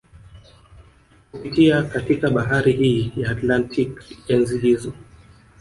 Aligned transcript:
Kupitia 1.31 1.83
katika 1.83 2.29
bahari 2.29 2.73
hii 2.73 3.11
ya 3.17 3.29
Atlantik 3.31 4.03
enzi 4.27 4.59
hizo 4.59 4.93